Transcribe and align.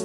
I 0.00 0.04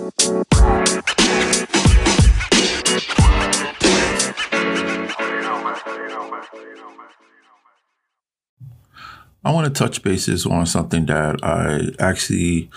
want 9.52 9.68
to 9.68 9.70
touch 9.71 10.02
bases 10.02 10.48
on 10.48 10.66
something 10.66 11.06
that 11.06 11.44
I 11.44 11.92
actually 12.00 12.71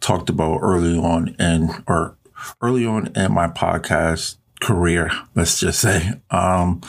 talked 0.00 0.28
about 0.28 0.58
early 0.58 0.98
on 0.98 1.34
and 1.38 1.70
or 1.86 2.18
early 2.60 2.84
on 2.84 3.16
in 3.16 3.32
my 3.32 3.48
podcast 3.48 4.36
career, 4.60 5.10
let's 5.34 5.58
just 5.58 5.80
say. 5.80 6.20
Um, 6.30 6.82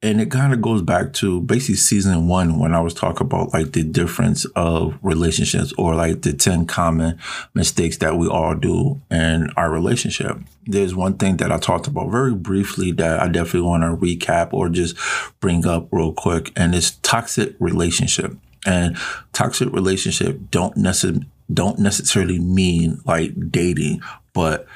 and 0.00 0.20
it 0.20 0.30
kind 0.30 0.52
of 0.52 0.62
goes 0.62 0.80
back 0.80 1.12
to 1.12 1.40
basically 1.40 1.74
season 1.74 2.28
one 2.28 2.60
when 2.60 2.72
I 2.72 2.80
was 2.80 2.94
talking 2.94 3.26
about 3.26 3.52
like 3.52 3.72
the 3.72 3.82
difference 3.82 4.44
of 4.54 4.96
relationships 5.02 5.72
or 5.76 5.96
like 5.96 6.22
the 6.22 6.32
10 6.32 6.66
common 6.66 7.18
mistakes 7.52 7.96
that 7.98 8.16
we 8.16 8.28
all 8.28 8.54
do 8.54 9.00
in 9.10 9.50
our 9.56 9.70
relationship. 9.70 10.38
There's 10.66 10.94
one 10.94 11.14
thing 11.14 11.38
that 11.38 11.50
I 11.50 11.58
talked 11.58 11.88
about 11.88 12.12
very 12.12 12.34
briefly 12.34 12.92
that 12.92 13.18
I 13.20 13.26
definitely 13.26 13.62
want 13.68 13.82
to 13.82 13.96
recap 13.96 14.52
or 14.52 14.68
just 14.68 14.96
bring 15.40 15.66
up 15.66 15.88
real 15.90 16.12
quick, 16.12 16.52
and 16.54 16.74
it's 16.74 16.92
toxic 17.02 17.56
relationship. 17.58 18.36
And 18.66 18.96
toxic 19.32 19.72
relationship 19.72 20.38
don't 20.50 20.76
necessarily 20.76 21.26
don't 21.52 21.78
necessarily 21.78 22.38
mean 22.38 23.00
like 23.06 23.50
dating, 23.50 24.02
but 24.34 24.66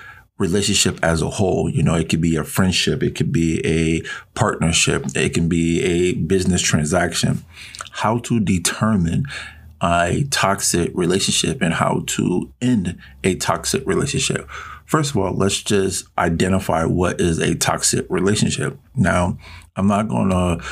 relationship 0.42 0.98
as 1.02 1.22
a 1.22 1.30
whole. 1.30 1.70
You 1.70 1.82
know, 1.82 1.94
it 1.94 2.08
could 2.08 2.20
be 2.20 2.36
a 2.36 2.44
friendship, 2.44 3.02
it 3.02 3.14
could 3.14 3.32
be 3.32 3.64
a 3.64 4.02
partnership, 4.34 5.06
it 5.14 5.32
can 5.32 5.48
be 5.48 5.82
a 5.82 6.14
business 6.14 6.60
transaction. 6.60 7.44
How 7.92 8.18
to 8.18 8.40
determine 8.40 9.26
a 9.80 10.24
toxic 10.30 10.90
relationship 10.94 11.62
and 11.62 11.74
how 11.74 12.04
to 12.06 12.50
end 12.60 12.98
a 13.24 13.36
toxic 13.36 13.86
relationship. 13.86 14.48
First 14.84 15.12
of 15.12 15.16
all, 15.16 15.32
let's 15.32 15.62
just 15.62 16.06
identify 16.18 16.84
what 16.84 17.20
is 17.20 17.38
a 17.38 17.54
toxic 17.54 18.06
relationship. 18.10 18.78
Now, 18.94 19.38
I'm 19.76 19.86
not 19.86 20.08
going 20.08 20.30
to 20.30 20.62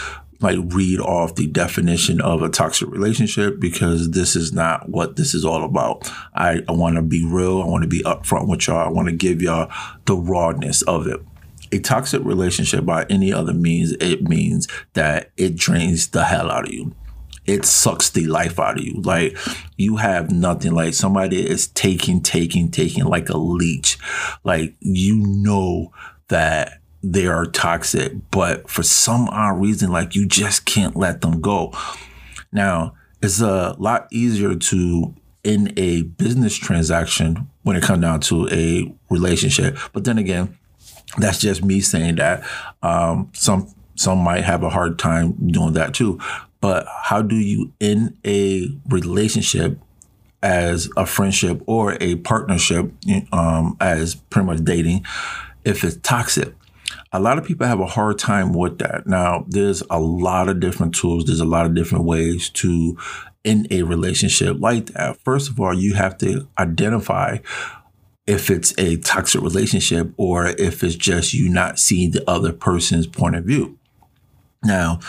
like 0.40 0.58
read 0.68 1.00
off 1.00 1.34
the 1.34 1.46
definition 1.46 2.20
of 2.20 2.42
a 2.42 2.48
toxic 2.48 2.88
relationship 2.88 3.60
because 3.60 4.10
this 4.10 4.34
is 4.34 4.52
not 4.52 4.88
what 4.88 5.16
this 5.16 5.34
is 5.34 5.44
all 5.44 5.64
about. 5.64 6.10
I, 6.34 6.62
I 6.68 6.72
want 6.72 6.96
to 6.96 7.02
be 7.02 7.24
real. 7.24 7.62
I 7.62 7.66
want 7.66 7.82
to 7.82 7.88
be 7.88 8.02
upfront 8.02 8.48
with 8.48 8.66
y'all. 8.66 8.86
I 8.86 8.90
want 8.90 9.08
to 9.08 9.14
give 9.14 9.42
y'all 9.42 9.70
the 10.06 10.16
rawness 10.16 10.82
of 10.82 11.06
it. 11.06 11.20
A 11.72 11.78
toxic 11.78 12.24
relationship, 12.24 12.84
by 12.84 13.04
any 13.08 13.32
other 13.32 13.54
means, 13.54 13.92
it 14.00 14.22
means 14.22 14.66
that 14.94 15.30
it 15.36 15.56
drains 15.56 16.08
the 16.08 16.24
hell 16.24 16.50
out 16.50 16.66
of 16.66 16.72
you. 16.72 16.94
It 17.46 17.64
sucks 17.64 18.10
the 18.10 18.26
life 18.26 18.58
out 18.58 18.78
of 18.78 18.84
you. 18.84 19.00
Like 19.00 19.36
you 19.76 19.96
have 19.96 20.30
nothing. 20.30 20.72
Like 20.72 20.94
somebody 20.94 21.48
is 21.48 21.68
taking, 21.68 22.22
taking, 22.22 22.70
taking 22.70 23.04
like 23.04 23.28
a 23.28 23.38
leech. 23.38 23.98
Like 24.44 24.74
you 24.80 25.16
know 25.16 25.92
that 26.28 26.80
they 27.02 27.26
are 27.26 27.46
toxic, 27.46 28.12
but 28.30 28.68
for 28.68 28.82
some 28.82 29.28
odd 29.28 29.60
reason, 29.60 29.90
like 29.90 30.14
you 30.14 30.26
just 30.26 30.64
can't 30.64 30.96
let 30.96 31.20
them 31.20 31.40
go. 31.40 31.72
Now, 32.52 32.94
it's 33.22 33.40
a 33.40 33.74
lot 33.78 34.08
easier 34.10 34.54
to 34.54 35.14
in 35.42 35.72
a 35.78 36.02
business 36.02 36.54
transaction 36.54 37.48
when 37.62 37.76
it 37.76 37.82
comes 37.82 38.02
down 38.02 38.20
to 38.20 38.48
a 38.50 38.92
relationship. 39.08 39.78
But 39.92 40.04
then 40.04 40.18
again, 40.18 40.58
that's 41.18 41.38
just 41.38 41.64
me 41.64 41.80
saying 41.80 42.16
that. 42.16 42.44
Um, 42.82 43.30
some 43.32 43.72
some 43.94 44.18
might 44.18 44.44
have 44.44 44.62
a 44.62 44.70
hard 44.70 44.98
time 44.98 45.32
doing 45.50 45.74
that 45.74 45.94
too. 45.94 46.18
But 46.60 46.86
how 47.04 47.22
do 47.22 47.36
you 47.36 47.72
in 47.80 48.16
a 48.24 48.68
relationship 48.88 49.78
as 50.42 50.88
a 50.96 51.06
friendship 51.06 51.62
or 51.66 51.96
a 52.00 52.16
partnership 52.16 52.92
um, 53.32 53.76
as 53.80 54.14
pretty 54.14 54.46
much 54.46 54.64
dating 54.64 55.04
if 55.64 55.84
it's 55.84 55.96
toxic? 56.02 56.54
A 57.12 57.20
lot 57.20 57.38
of 57.38 57.44
people 57.44 57.66
have 57.66 57.80
a 57.80 57.86
hard 57.86 58.18
time 58.18 58.52
with 58.52 58.78
that. 58.78 59.06
Now, 59.06 59.44
there's 59.48 59.82
a 59.90 59.98
lot 59.98 60.48
of 60.48 60.60
different 60.60 60.94
tools, 60.94 61.24
there's 61.24 61.40
a 61.40 61.44
lot 61.44 61.66
of 61.66 61.74
different 61.74 62.04
ways 62.04 62.48
to 62.50 62.96
in 63.44 63.66
a 63.70 63.82
relationship 63.82 64.56
like 64.60 64.86
that. 64.86 65.18
First 65.24 65.48
of 65.48 65.58
all, 65.60 65.74
you 65.74 65.94
have 65.94 66.18
to 66.18 66.46
identify 66.58 67.38
if 68.26 68.50
it's 68.50 68.74
a 68.78 68.96
toxic 68.98 69.40
relationship 69.40 70.12
or 70.16 70.46
if 70.46 70.84
it's 70.84 70.94
just 70.94 71.32
you 71.34 71.48
not 71.48 71.78
seeing 71.78 72.10
the 72.10 72.28
other 72.30 72.52
person's 72.52 73.06
point 73.06 73.34
of 73.34 73.44
view. 73.44 73.78
Now, 74.62 75.00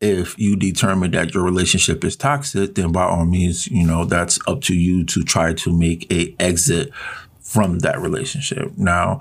if 0.00 0.38
you 0.38 0.54
determine 0.54 1.10
that 1.12 1.34
your 1.34 1.42
relationship 1.42 2.04
is 2.04 2.14
toxic, 2.14 2.74
then 2.74 2.92
by 2.92 3.04
all 3.04 3.24
means, 3.24 3.66
you 3.66 3.84
know, 3.84 4.04
that's 4.04 4.38
up 4.46 4.60
to 4.62 4.74
you 4.74 5.04
to 5.06 5.24
try 5.24 5.54
to 5.54 5.76
make 5.76 6.10
a 6.12 6.36
exit 6.38 6.92
from 7.40 7.80
that 7.80 7.98
relationship. 8.00 8.76
Now, 8.76 9.20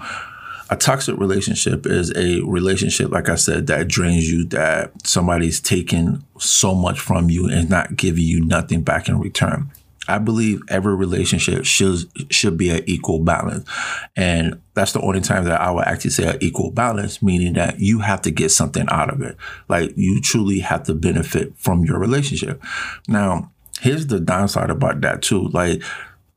a 0.69 0.75
toxic 0.75 1.17
relationship 1.17 1.85
is 1.85 2.11
a 2.15 2.41
relationship, 2.41 3.11
like 3.11 3.29
I 3.29 3.35
said, 3.35 3.67
that 3.67 3.87
drains 3.87 4.29
you, 4.29 4.45
that 4.47 4.91
somebody's 5.07 5.59
taking 5.59 6.23
so 6.39 6.75
much 6.75 6.99
from 6.99 7.29
you 7.29 7.49
and 7.49 7.69
not 7.69 7.95
giving 7.95 8.23
you 8.23 8.43
nothing 8.43 8.81
back 8.81 9.07
in 9.07 9.19
return. 9.19 9.71
I 10.09 10.19
believe 10.19 10.61
every 10.69 10.95
relationship 10.95 11.65
should 11.65 12.09
should 12.33 12.57
be 12.57 12.69
an 12.69 12.83
equal 12.85 13.19
balance. 13.19 13.69
And 14.15 14.61
that's 14.73 14.93
the 14.93 15.01
only 15.01 15.21
time 15.21 15.43
that 15.45 15.59
I 15.59 15.69
would 15.71 15.85
actually 15.85 16.11
say 16.11 16.29
an 16.29 16.37
equal 16.39 16.71
balance, 16.71 17.21
meaning 17.21 17.53
that 17.53 17.79
you 17.79 17.99
have 17.99 18.21
to 18.21 18.31
get 18.31 18.51
something 18.51 18.85
out 18.89 19.09
of 19.09 19.21
it. 19.21 19.35
Like 19.67 19.91
you 19.97 20.21
truly 20.21 20.59
have 20.59 20.83
to 20.83 20.93
benefit 20.93 21.57
from 21.57 21.83
your 21.83 21.99
relationship. 21.99 22.63
Now, 23.07 23.51
here's 23.81 24.07
the 24.07 24.19
downside 24.19 24.69
about 24.69 25.01
that 25.01 25.21
too. 25.21 25.49
Like 25.49 25.83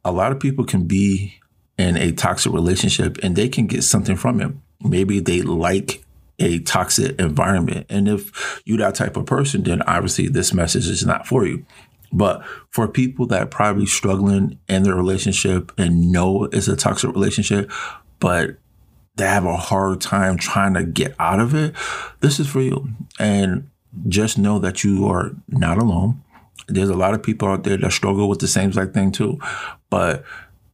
a 0.05 0.11
lot 0.11 0.33
of 0.33 0.41
people 0.41 0.65
can 0.65 0.87
be 0.87 1.40
in 1.81 1.97
a 1.97 2.13
toxic 2.13 2.53
relationship 2.53 3.17
and 3.23 3.35
they 3.35 3.49
can 3.49 3.67
get 3.67 3.83
something 3.83 4.15
from 4.15 4.41
it. 4.43 4.53
Maybe 4.83 5.19
they 5.19 5.41
like 5.41 6.05
a 6.39 6.59
toxic 6.61 7.19
environment. 7.19 7.87
And 7.89 8.07
if 8.07 8.63
you're 8.67 8.79
that 8.79 8.95
type 8.95 9.17
of 9.17 9.25
person, 9.25 9.63
then 9.63 9.81
obviously 9.83 10.29
this 10.29 10.53
message 10.53 10.89
is 10.89 11.07
not 11.07 11.27
for 11.27 11.47
you. 11.47 11.65
But 12.13 12.45
for 12.71 12.87
people 12.87 13.27
that 13.29 13.51
probably 13.51 13.87
struggling 13.87 14.59
in 14.69 14.83
their 14.83 14.95
relationship 14.95 15.73
and 15.79 16.13
know 16.13 16.45
it's 16.53 16.69
a 16.69 16.77
toxic 16.77 17.13
relationship, 17.13 17.71
but 18.19 18.57
they 19.17 19.27
have 19.27 19.47
a 19.47 19.57
hard 19.57 20.03
time 20.03 20.37
trying 20.37 20.75
to 20.75 20.85
get 20.85 21.15
out 21.19 21.41
of 21.41 21.55
it, 21.55 21.75
this 22.21 22.39
is 22.39 22.47
for 22.47 22.61
you. 22.61 22.91
And 23.19 23.71
just 24.07 24.37
know 24.37 24.59
that 24.59 24.85
you 24.85 25.07
are 25.07 25.31
not 25.49 25.79
alone. 25.79 26.23
There's 26.69 26.91
a 26.91 26.95
lot 26.95 27.15
of 27.15 27.23
people 27.23 27.49
out 27.49 27.65
there 27.65 27.79
that 27.79 27.93
struggle 27.93 28.29
with 28.29 28.41
the 28.41 28.49
same 28.49 28.69
exact 28.69 28.93
thing 28.93 29.13
too. 29.13 29.39
But 29.89 30.25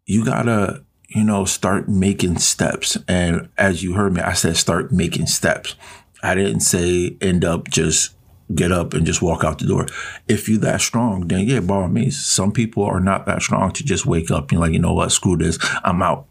you 0.04 0.24
gotta 0.24 0.82
you 1.16 1.24
know, 1.24 1.46
start 1.46 1.88
making 1.88 2.36
steps. 2.36 2.98
And 3.08 3.48
as 3.56 3.82
you 3.82 3.94
heard 3.94 4.12
me, 4.12 4.20
I 4.20 4.34
said 4.34 4.56
start 4.58 4.92
making 4.92 5.28
steps. 5.28 5.74
I 6.22 6.34
didn't 6.34 6.60
say 6.60 7.16
end 7.22 7.42
up 7.42 7.68
just 7.68 8.14
get 8.54 8.70
up 8.70 8.92
and 8.92 9.06
just 9.06 9.22
walk 9.22 9.42
out 9.42 9.58
the 9.58 9.66
door. 9.66 9.86
If 10.28 10.46
you're 10.46 10.58
that 10.58 10.82
strong, 10.82 11.26
then 11.28 11.46
yeah, 11.46 11.60
by 11.60 11.76
all 11.76 11.88
means. 11.88 12.22
Some 12.22 12.52
people 12.52 12.84
are 12.84 13.00
not 13.00 13.24
that 13.24 13.40
strong 13.40 13.72
to 13.72 13.82
just 13.82 14.04
wake 14.04 14.30
up 14.30 14.50
and 14.50 14.60
like, 14.60 14.72
you 14.72 14.78
know 14.78 14.92
what, 14.92 15.10
screw 15.10 15.38
this, 15.38 15.58
I'm 15.82 16.02
out. 16.02 16.26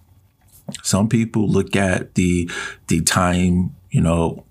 Some 0.83 1.09
people 1.09 1.47
look 1.49 1.75
at 1.75 2.13
the 2.13 2.47
the 2.87 3.01
time, 3.01 3.75
you 3.89 4.01
know, 4.01 4.45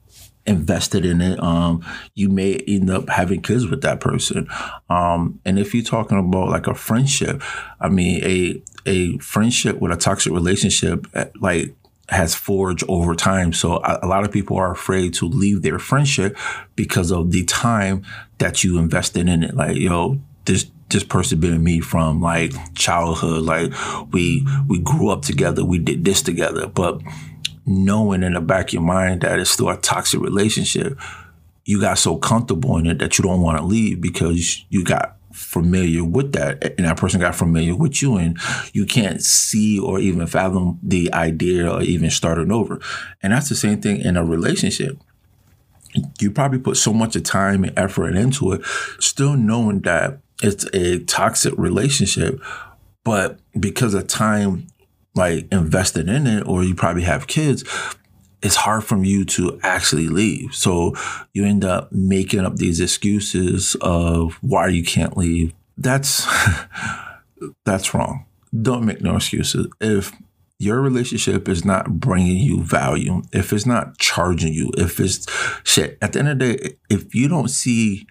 invested 0.46 1.04
in 1.04 1.20
it. 1.20 1.42
Um, 1.42 1.84
you 2.14 2.28
may 2.28 2.56
end 2.66 2.90
up 2.90 3.08
having 3.08 3.42
kids 3.42 3.66
with 3.66 3.82
that 3.82 4.00
person. 4.00 4.48
Um, 4.88 5.40
and 5.44 5.58
if 5.58 5.74
you're 5.74 5.84
talking 5.84 6.18
about 6.18 6.48
like 6.48 6.66
a 6.66 6.74
friendship, 6.74 7.42
I 7.80 7.88
mean, 7.88 8.22
a 8.24 8.62
a 8.86 9.18
friendship 9.18 9.80
with 9.80 9.92
a 9.92 9.96
toxic 9.96 10.32
relationship, 10.32 11.06
eh, 11.14 11.26
like 11.40 11.74
has 12.10 12.34
forged 12.34 12.84
over 12.88 13.14
time. 13.14 13.52
So 13.52 13.76
a, 13.76 14.00
a, 14.02 14.06
lot 14.06 14.24
of 14.24 14.32
people 14.32 14.58
are 14.58 14.70
afraid 14.70 15.14
to 15.14 15.26
leave 15.26 15.62
their 15.62 15.78
friendship 15.78 16.36
because 16.76 17.10
of 17.10 17.30
the 17.30 17.44
time 17.44 18.02
that 18.38 18.62
you 18.62 18.78
invested 18.78 19.26
in 19.26 19.42
it. 19.42 19.54
Like, 19.54 19.76
yo, 19.76 20.20
this 20.44 20.70
this 20.90 21.02
person 21.02 21.40
been 21.40 21.64
me 21.64 21.80
from 21.80 22.20
like 22.20 22.52
childhood. 22.74 23.42
Like 23.42 23.72
we 24.12 24.46
we 24.68 24.80
grew 24.80 25.08
up 25.10 25.22
together. 25.22 25.64
We 25.64 25.78
did 25.78 26.04
this 26.04 26.22
together. 26.22 26.66
But 26.66 27.00
knowing 27.66 28.22
in 28.22 28.34
the 28.34 28.40
back 28.40 28.68
of 28.68 28.74
your 28.74 28.82
mind 28.82 29.22
that 29.22 29.38
it's 29.38 29.50
still 29.50 29.68
a 29.68 29.76
toxic 29.76 30.20
relationship, 30.20 30.98
you 31.64 31.80
got 31.80 31.98
so 31.98 32.16
comfortable 32.16 32.76
in 32.76 32.86
it 32.86 32.98
that 32.98 33.18
you 33.18 33.24
don't 33.24 33.40
want 33.40 33.58
to 33.58 33.64
leave 33.64 34.00
because 34.00 34.64
you 34.68 34.84
got 34.84 35.16
familiar 35.32 36.04
with 36.04 36.32
that 36.32 36.62
and 36.78 36.86
that 36.86 36.96
person 36.96 37.20
got 37.20 37.34
familiar 37.34 37.74
with 37.74 38.00
you 38.00 38.16
and 38.16 38.38
you 38.72 38.86
can't 38.86 39.20
see 39.20 39.80
or 39.80 39.98
even 39.98 40.26
fathom 40.26 40.78
the 40.82 41.12
idea 41.12 41.68
or 41.68 41.82
even 41.82 42.08
starting 42.10 42.52
over. 42.52 42.80
And 43.22 43.32
that's 43.32 43.48
the 43.48 43.56
same 43.56 43.80
thing 43.80 44.00
in 44.00 44.16
a 44.16 44.24
relationship. 44.24 44.96
You 46.20 46.30
probably 46.30 46.58
put 46.58 46.76
so 46.76 46.92
much 46.92 47.16
of 47.16 47.24
time 47.24 47.64
and 47.64 47.76
effort 47.78 48.16
into 48.16 48.52
it, 48.52 48.64
still 49.00 49.36
knowing 49.36 49.80
that 49.80 50.18
it's 50.42 50.66
a 50.72 51.00
toxic 51.00 51.54
relationship, 51.56 52.40
but 53.04 53.38
because 53.58 53.94
of 53.94 54.06
time 54.06 54.66
like 55.14 55.46
invested 55.52 56.08
in 56.08 56.26
it 56.26 56.46
or 56.46 56.64
you 56.64 56.74
probably 56.74 57.02
have 57.02 57.26
kids, 57.26 57.64
it's 58.42 58.56
hard 58.56 58.84
for 58.84 59.02
you 59.02 59.24
to 59.24 59.58
actually 59.62 60.08
leave. 60.08 60.54
So 60.54 60.94
you 61.32 61.44
end 61.44 61.64
up 61.64 61.90
making 61.92 62.40
up 62.40 62.56
these 62.56 62.80
excuses 62.80 63.76
of 63.80 64.34
why 64.42 64.68
you 64.68 64.84
can't 64.84 65.16
leave. 65.16 65.54
That's 65.78 66.26
that's 67.64 67.94
wrong. 67.94 68.26
Don't 68.60 68.84
make 68.84 69.00
no 69.00 69.16
excuses. 69.16 69.66
If 69.80 70.12
your 70.58 70.80
relationship 70.80 71.48
is 71.48 71.64
not 71.64 72.00
bringing 72.00 72.36
you 72.36 72.62
value, 72.62 73.22
if 73.32 73.52
it's 73.52 73.66
not 73.66 73.98
charging 73.98 74.52
you, 74.52 74.70
if 74.76 75.00
it's 75.00 75.26
shit, 75.64 75.98
at 76.00 76.12
the 76.12 76.20
end 76.20 76.28
of 76.28 76.38
the 76.38 76.56
day, 76.56 76.76
if 76.88 77.14
you 77.14 77.28
don't 77.28 77.48
see 77.48 78.06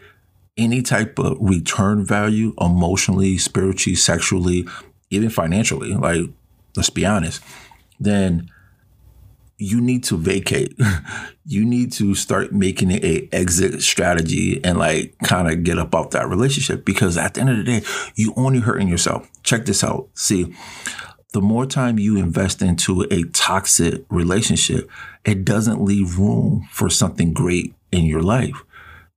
any 0.57 0.81
type 0.81 1.17
of 1.19 1.37
return 1.39 2.05
value 2.05 2.53
emotionally, 2.59 3.37
spiritually, 3.37 3.95
sexually, 3.95 4.67
even 5.09 5.29
financially, 5.29 5.93
like 5.93 6.29
let's 6.75 6.89
be 6.89 7.05
honest, 7.05 7.41
then 7.99 8.49
you 9.57 9.79
need 9.79 10.03
to 10.05 10.17
vacate. 10.17 10.77
you 11.45 11.65
need 11.65 11.91
to 11.93 12.15
start 12.15 12.51
making 12.51 12.91
it 12.91 13.03
a 13.03 13.29
exit 13.33 13.81
strategy 13.81 14.59
and 14.63 14.77
like 14.77 15.15
kind 15.23 15.49
of 15.49 15.63
get 15.63 15.77
up 15.77 15.93
off 15.95 16.11
that 16.11 16.27
relationship 16.27 16.85
because 16.85 17.17
at 17.17 17.33
the 17.33 17.41
end 17.41 17.49
of 17.49 17.57
the 17.57 17.63
day, 17.63 17.81
you 18.15 18.33
only 18.35 18.59
hurting 18.59 18.87
yourself. 18.87 19.29
Check 19.43 19.65
this 19.65 19.83
out. 19.83 20.09
See, 20.15 20.53
the 21.33 21.41
more 21.41 21.65
time 21.65 21.97
you 21.97 22.17
invest 22.17 22.61
into 22.61 23.07
a 23.09 23.23
toxic 23.31 24.03
relationship, 24.09 24.89
it 25.25 25.43
doesn't 25.45 25.81
leave 25.81 26.19
room 26.19 26.67
for 26.71 26.89
something 26.89 27.33
great 27.33 27.73
in 27.91 28.05
your 28.05 28.21
life. 28.21 28.63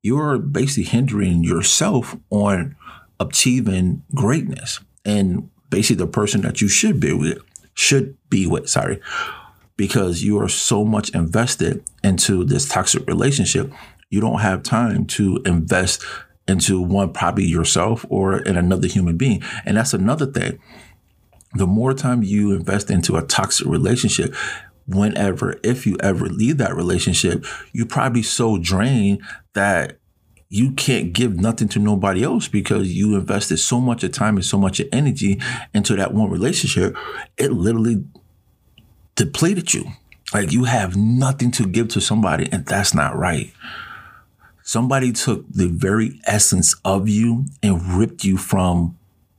You're 0.03 0.39
basically 0.39 0.85
hindering 0.85 1.45
yourself 1.45 2.17
on 2.31 2.77
achieving 3.19 4.03
greatness 4.15 4.81
and 5.05 5.51
basically 5.71 6.05
the 6.05 6.11
person 6.11 6.43
that 6.43 6.61
you 6.61 6.69
should 6.69 7.01
be 7.01 7.13
with, 7.13 7.39
should 7.77 8.17
be 8.29 8.47
with, 8.47 8.69
sorry, 8.69 9.01
because 9.77 10.25
you 10.25 10.41
are 10.41 10.49
so 10.49 10.85
much 10.85 11.11
invested 11.11 11.85
into 12.03 12.45
this 12.45 12.69
toxic 12.69 13.07
relationship, 13.07 13.73
you 14.11 14.21
don't 14.21 14.41
have 14.41 14.63
time 14.63 15.07
to 15.07 15.41
invest 15.47 16.05
into 16.49 16.81
one, 16.81 17.13
probably 17.13 17.45
yourself 17.45 18.05
or 18.09 18.39
in 18.39 18.57
another 18.57 18.89
human 18.89 19.17
being. 19.17 19.43
And 19.65 19.77
that's 19.77 19.95
another 19.95 20.27
thing 20.27 20.59
the 21.55 21.67
more 21.67 21.95
time 21.95 22.23
you 22.23 22.53
invest 22.53 22.91
into 22.91 23.17
a 23.17 23.23
toxic 23.23 23.67
relationship, 23.67 24.35
whenever, 24.87 25.59
if 25.63 25.87
you 25.87 25.97
ever 26.01 26.27
leave 26.27 26.59
that 26.59 26.75
relationship, 26.75 27.45
you're 27.73 27.87
probably 27.87 28.23
so 28.23 28.59
drained 28.59 29.23
that 29.55 29.99
you 30.49 30.73
can't 30.73 31.13
give 31.13 31.37
nothing 31.37 31.69
to 31.69 31.79
nobody 31.79 32.23
else 32.23 32.47
because 32.47 32.93
you 32.95 33.17
invested 33.17 33.57
so 33.57 33.81
much 33.81 34.05
of 34.05 34.13
time 34.13 34.37
and 34.37 34.45
so 34.45 34.59
much 34.59 34.79
of 34.79 34.89
energy 34.93 35.41
into 35.75 35.97
that 35.97 36.15
one 36.15 36.31
relationship. 36.31 36.97
It 37.37 37.53
literally 37.53 38.05
depleted 39.17 39.75
you. 39.75 39.87
Like 40.33 40.53
you 40.53 40.65
have 40.65 40.97
nothing 40.97 41.51
to 41.53 41.67
give 41.67 41.89
to 41.89 42.01
somebody, 42.01 42.49
and 42.51 42.67
that's 42.67 42.95
not 42.95 43.17
right. 43.17 43.53
Somebody 44.63 45.13
took 45.13 45.49
the 45.49 45.69
very 45.69 46.21
essence 46.27 46.75
of 46.85 47.09
you 47.09 47.47
and 47.63 47.95
ripped 47.95 48.25
you 48.25 48.37
from 48.37 48.99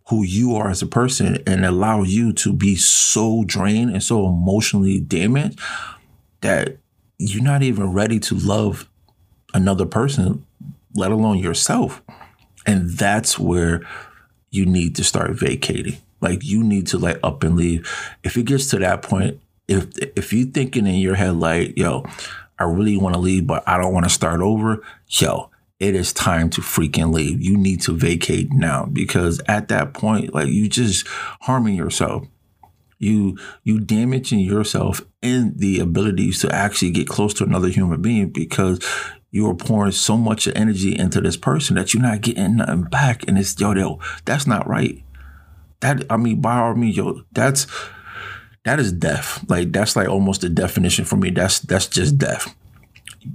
who 0.10 0.24
you 0.24 0.56
are 0.56 0.70
as 0.70 0.82
a 0.82 0.88
person 0.88 1.38
and 1.46 1.66
allow 1.66 2.04
you 2.04 2.32
to 2.32 2.54
be 2.54 2.78
so 2.78 3.44
drained 3.46 3.92
and 3.92 4.02
so 4.02 4.26
emotionally 4.26 5.00
damaged 5.02 5.60
that 6.40 6.78
you're 7.18 7.44
not 7.44 7.62
even 7.62 7.92
ready 7.92 8.20
to 8.20 8.36
love 8.36 8.90
another 9.54 9.86
person, 9.86 10.46
let 10.96 11.12
alone 11.12 11.38
yourself. 11.38 12.02
And 12.66 12.90
that's 12.92 13.40
where 13.40 13.86
you 14.50 14.66
need 14.66 14.96
to 14.96 15.04
start 15.04 15.32
vacating. 15.32 15.98
Like 16.22 16.44
you 16.44 16.64
need 16.64 16.88
to 16.88 16.98
like 16.98 17.20
up 17.24 17.44
and 17.44 17.56
leave. 17.56 17.90
If 18.24 18.38
it 18.38 18.44
gets 18.44 18.70
to 18.72 18.80
that 18.80 19.02
point, 19.02 19.40
if 19.68 19.98
if 19.98 20.34
you're 20.34 20.48
thinking 20.48 20.88
in 20.88 20.96
your 20.96 21.16
head 21.16 21.36
like, 21.38 21.78
yo, 21.78 22.06
I 22.60 22.64
really 22.64 22.98
want 22.98 23.16
to 23.16 23.22
leave, 23.22 23.46
but 23.46 23.68
I 23.68 23.78
don't 23.78 23.94
want 23.94 24.06
to 24.06 24.10
start 24.10 24.42
over, 24.42 24.82
yo, 25.08 25.52
it 25.80 25.94
is 25.94 26.12
time 26.12 26.50
to 26.52 26.62
freaking 26.62 27.14
leave. 27.14 27.42
You 27.42 27.56
need 27.56 27.82
to 27.84 27.94
vacate 27.96 28.52
now 28.52 28.86
because 28.86 29.40
at 29.48 29.68
that 29.68 29.94
point, 29.94 30.34
like 30.34 30.48
you 30.48 30.68
just 30.68 31.08
harming 31.42 31.76
yourself. 31.76 32.26
You 33.00 33.38
you 33.64 33.80
damaging 33.80 34.40
yourself 34.40 35.02
in 35.22 35.54
the 35.56 35.80
abilities 35.80 36.40
to 36.42 36.54
actually 36.54 36.90
get 36.90 37.08
close 37.08 37.34
to 37.36 37.44
another 37.44 37.68
human 37.68 38.02
being 38.02 38.30
because 38.30 38.80
you 39.32 39.50
are 39.50 39.56
pouring 39.56 39.92
so 39.92 40.18
much 40.18 40.48
energy 40.56 40.98
into 40.98 41.22
this 41.22 41.38
person 41.38 41.76
that 41.76 41.94
you're 41.94 42.04
not 42.04 42.22
getting 42.22 42.58
nothing 42.58 42.84
back. 42.84 43.28
And 43.28 43.38
it's 43.38 43.60
yo, 43.60 43.74
yo, 43.74 44.00
that's 44.26 44.48
not 44.48 44.68
right. 44.68 45.04
That 45.82 46.06
I 46.10 46.18
mean, 46.18 46.42
by 46.42 46.60
all 46.60 46.76
means, 46.76 46.98
yo, 46.98 47.24
that's 47.32 47.68
that 48.64 48.80
is 48.80 48.92
death. 48.92 49.44
Like 49.50 49.72
that's 49.72 49.96
like 49.96 50.08
almost 50.08 50.42
the 50.42 50.50
definition 50.50 51.06
for 51.06 51.18
me. 51.18 51.30
That's 51.30 51.60
that's 51.60 51.88
just 51.88 52.18
death 52.18 52.56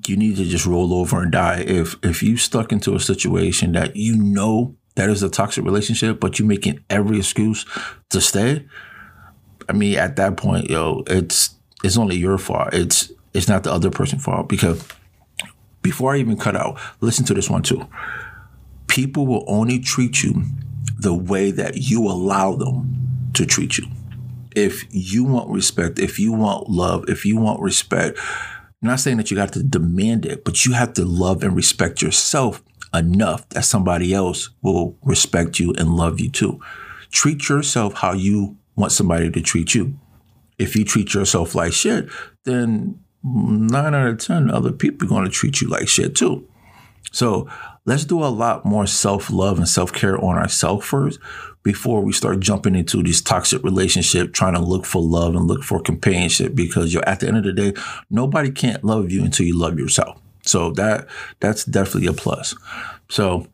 you 0.06 0.16
need 0.16 0.36
to 0.36 0.44
just 0.44 0.66
roll 0.66 0.94
over 0.94 1.22
and 1.22 1.32
die. 1.32 1.64
If 1.66 1.96
if 2.02 2.22
you 2.22 2.36
stuck 2.36 2.72
into 2.72 2.94
a 2.94 3.00
situation 3.00 3.72
that 3.72 3.96
you 3.96 4.16
know 4.16 4.76
that 4.94 5.10
is 5.10 5.22
a 5.22 5.28
toxic 5.28 5.64
relationship, 5.64 6.20
but 6.20 6.38
you're 6.38 6.48
making 6.48 6.84
every 6.90 7.18
excuse 7.18 7.64
to 8.10 8.20
stay, 8.20 8.66
I 9.68 9.72
mean, 9.72 9.98
at 9.98 10.16
that 10.16 10.36
point, 10.36 10.70
yo, 10.70 11.02
it's 11.06 11.54
it's 11.84 11.96
only 11.96 12.16
your 12.16 12.38
fault. 12.38 12.70
It's 12.72 13.12
it's 13.34 13.48
not 13.48 13.64
the 13.64 13.72
other 13.72 13.90
person's 13.90 14.24
fault 14.24 14.48
because 14.48 14.86
before 15.82 16.14
I 16.14 16.18
even 16.18 16.36
cut 16.36 16.56
out, 16.56 16.80
listen 17.00 17.24
to 17.26 17.34
this 17.34 17.50
one 17.50 17.62
too. 17.62 17.86
People 18.86 19.26
will 19.26 19.44
only 19.46 19.78
treat 19.78 20.22
you 20.22 20.42
the 20.98 21.14
way 21.14 21.50
that 21.50 21.76
you 21.76 22.06
allow 22.06 22.54
them 22.54 23.30
to 23.34 23.46
treat 23.46 23.78
you. 23.78 23.86
If 24.54 24.84
you 24.90 25.24
want 25.24 25.50
respect, 25.50 25.98
if 25.98 26.18
you 26.18 26.32
want 26.32 26.68
love, 26.68 27.08
if 27.08 27.24
you 27.24 27.36
want 27.36 27.60
respect, 27.60 28.18
I'm 28.82 28.88
not 28.88 29.00
saying 29.00 29.16
that 29.16 29.30
you 29.30 29.36
got 29.36 29.52
to 29.54 29.62
demand 29.62 30.26
it, 30.26 30.44
but 30.44 30.66
you 30.66 30.72
have 30.72 30.92
to 30.94 31.04
love 31.04 31.42
and 31.42 31.56
respect 31.56 32.02
yourself 32.02 32.62
enough 32.92 33.48
that 33.50 33.64
somebody 33.64 34.12
else 34.12 34.50
will 34.60 34.96
respect 35.02 35.58
you 35.58 35.72
and 35.78 35.96
love 35.96 36.20
you 36.20 36.30
too. 36.30 36.60
Treat 37.10 37.48
yourself 37.48 37.94
how 37.94 38.12
you 38.12 38.56
want 38.76 38.92
somebody 38.92 39.30
to 39.30 39.40
treat 39.40 39.74
you. 39.74 39.98
If 40.58 40.76
you 40.76 40.84
treat 40.84 41.14
yourself 41.14 41.54
like 41.54 41.72
shit, 41.72 42.08
then 42.44 43.00
nine 43.22 43.94
out 43.94 44.08
of 44.08 44.18
10 44.18 44.50
other 44.50 44.72
people 44.72 45.06
are 45.06 45.10
going 45.10 45.24
to 45.24 45.30
treat 45.30 45.60
you 45.60 45.68
like 45.68 45.88
shit 45.88 46.14
too. 46.14 46.46
So 47.10 47.48
let's 47.84 48.04
do 48.04 48.22
a 48.22 48.26
lot 48.26 48.64
more 48.64 48.86
self 48.86 49.30
love 49.30 49.58
and 49.58 49.68
self 49.68 49.92
care 49.92 50.22
on 50.22 50.36
ourselves 50.36 50.86
first 50.86 51.18
before 51.62 52.02
we 52.02 52.12
start 52.12 52.40
jumping 52.40 52.74
into 52.74 53.02
this 53.02 53.20
toxic 53.20 53.62
relationship, 53.62 54.32
trying 54.32 54.54
to 54.54 54.60
look 54.60 54.84
for 54.84 55.00
love 55.00 55.34
and 55.36 55.46
look 55.46 55.62
for 55.62 55.80
companionship. 55.80 56.54
Because 56.54 56.92
you're 56.92 57.08
at 57.08 57.20
the 57.20 57.28
end 57.28 57.36
of 57.36 57.44
the 57.44 57.52
day, 57.52 57.74
nobody 58.10 58.50
can't 58.50 58.82
love 58.84 59.10
you 59.10 59.24
until 59.24 59.46
you 59.46 59.58
love 59.58 59.78
yourself. 59.78 60.20
So 60.44 60.72
that 60.72 61.06
that's 61.40 61.64
definitely 61.64 62.08
a 62.08 62.12
plus. 62.12 62.54
So 63.08 63.46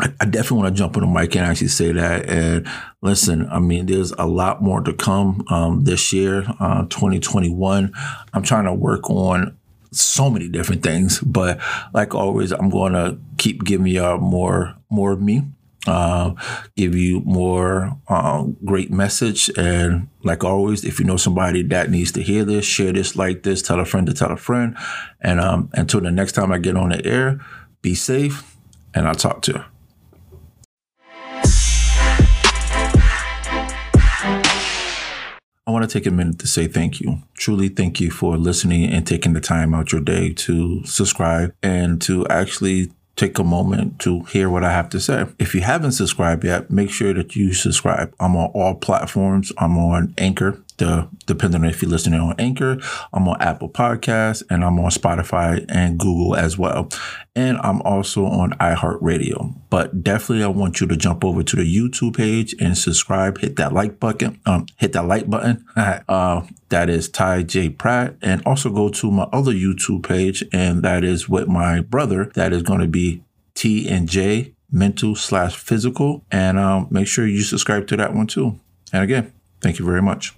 I, 0.00 0.26
definitely 0.26 0.58
want 0.58 0.76
to 0.76 0.78
jump 0.78 0.96
on 0.96 1.02
the 1.02 1.08
mic 1.08 1.34
and 1.34 1.44
actually 1.44 1.68
say 1.68 1.90
that. 1.92 2.28
And 2.28 2.68
listen, 3.02 3.48
I 3.50 3.58
mean, 3.58 3.86
there's 3.86 4.12
a 4.12 4.26
lot 4.26 4.62
more 4.62 4.80
to 4.80 4.92
come 4.92 5.44
um, 5.50 5.84
this 5.84 6.12
year, 6.12 6.44
uh, 6.60 6.82
2021. 6.84 7.92
I'm 8.32 8.42
trying 8.42 8.64
to 8.66 8.72
work 8.72 9.10
on 9.10 9.56
so 9.90 10.30
many 10.30 10.48
different 10.48 10.82
things, 10.82 11.18
but 11.20 11.60
like 11.92 12.14
always, 12.14 12.52
I'm 12.52 12.70
going 12.70 12.92
to 12.92 13.18
keep 13.38 13.64
giving 13.64 13.88
y'all 13.88 14.18
more 14.18 14.76
more 14.90 15.12
of 15.12 15.20
me 15.20 15.42
uh, 15.88 16.34
give 16.76 16.94
you 16.94 17.20
more 17.20 17.96
uh, 18.08 18.44
great 18.64 18.90
message. 18.90 19.50
And 19.56 20.08
like 20.22 20.44
always, 20.44 20.84
if 20.84 20.98
you 20.98 21.06
know 21.06 21.16
somebody 21.16 21.62
that 21.64 21.90
needs 21.90 22.12
to 22.12 22.22
hear 22.22 22.44
this, 22.44 22.64
share 22.64 22.92
this, 22.92 23.16
like 23.16 23.42
this, 23.42 23.62
tell 23.62 23.80
a 23.80 23.84
friend 23.84 24.06
to 24.06 24.12
tell 24.14 24.30
a 24.30 24.36
friend. 24.36 24.76
And 25.20 25.40
um, 25.40 25.70
until 25.72 26.00
the 26.00 26.10
next 26.10 26.32
time 26.32 26.52
I 26.52 26.58
get 26.58 26.76
on 26.76 26.90
the 26.90 27.04
air, 27.04 27.40
be 27.80 27.94
safe, 27.94 28.56
and 28.94 29.06
I'll 29.06 29.14
talk 29.14 29.42
to 29.42 29.52
you. 29.52 29.77
I 35.68 35.70
want 35.70 35.88
to 35.88 35.98
take 35.98 36.06
a 36.06 36.10
minute 36.10 36.38
to 36.38 36.46
say 36.46 36.66
thank 36.66 36.98
you. 36.98 37.18
Truly, 37.34 37.68
thank 37.68 38.00
you 38.00 38.10
for 38.10 38.38
listening 38.38 38.90
and 38.90 39.06
taking 39.06 39.34
the 39.34 39.40
time 39.40 39.74
out 39.74 39.92
your 39.92 40.00
day 40.00 40.32
to 40.32 40.82
subscribe 40.86 41.54
and 41.62 42.00
to 42.02 42.26
actually 42.28 42.90
take 43.16 43.38
a 43.38 43.44
moment 43.44 43.98
to 43.98 44.20
hear 44.22 44.48
what 44.48 44.64
I 44.64 44.72
have 44.72 44.88
to 44.90 45.00
say. 45.00 45.26
If 45.38 45.54
you 45.54 45.60
haven't 45.60 45.92
subscribed 45.92 46.44
yet, 46.44 46.70
make 46.70 46.88
sure 46.88 47.12
that 47.12 47.36
you 47.36 47.52
subscribe. 47.52 48.14
I'm 48.18 48.34
on 48.34 48.50
all 48.54 48.76
platforms. 48.76 49.52
I'm 49.58 49.76
on 49.76 50.14
Anchor, 50.16 50.58
the, 50.78 51.08
depending 51.26 51.62
on 51.62 51.68
if 51.68 51.82
you're 51.82 51.90
listening 51.90 52.20
on 52.20 52.34
Anchor, 52.38 52.78
I'm 53.12 53.28
on 53.28 53.40
Apple 53.40 53.68
Podcasts, 53.68 54.42
and 54.48 54.64
I'm 54.64 54.78
on 54.78 54.90
Spotify 54.90 55.64
and 55.68 55.98
Google 55.98 56.34
as 56.34 56.56
well. 56.56 56.88
And 57.36 57.58
I'm 57.58 57.82
also 57.82 58.24
on 58.24 58.52
iHeartRadio. 58.52 59.54
But 59.70 60.02
definitely, 60.02 60.44
I 60.44 60.48
want 60.48 60.80
you 60.80 60.86
to 60.86 60.96
jump 60.96 61.24
over 61.24 61.42
to 61.42 61.56
the 61.56 61.62
YouTube 61.62 62.16
page 62.16 62.54
and 62.60 62.76
subscribe. 62.76 63.38
Hit 63.38 63.56
that 63.56 63.72
like 63.72 64.00
button. 64.00 64.40
Um, 64.46 64.66
hit 64.76 64.92
that 64.94 65.06
like 65.06 65.28
button. 65.28 65.64
uh, 65.76 66.42
that 66.70 66.88
is 66.88 67.08
Ty 67.08 67.42
J 67.42 67.68
Pratt, 67.68 68.16
and 68.22 68.42
also 68.46 68.70
go 68.70 68.88
to 68.88 69.10
my 69.10 69.24
other 69.32 69.52
YouTube 69.52 70.06
page, 70.06 70.44
and 70.52 70.82
that 70.82 71.04
is 71.04 71.28
with 71.28 71.48
my 71.48 71.80
brother. 71.80 72.30
That 72.34 72.52
is 72.52 72.62
going 72.62 72.80
to 72.80 72.88
be 72.88 73.22
T 73.54 73.88
and 73.88 74.08
J 74.08 74.54
Mental 74.70 75.14
slash 75.14 75.56
Physical, 75.56 76.24
and 76.30 76.58
um, 76.58 76.88
make 76.90 77.06
sure 77.06 77.26
you 77.26 77.42
subscribe 77.42 77.86
to 77.88 77.96
that 77.96 78.14
one 78.14 78.26
too. 78.26 78.60
And 78.92 79.02
again, 79.02 79.32
thank 79.60 79.78
you 79.78 79.84
very 79.84 80.02
much. 80.02 80.34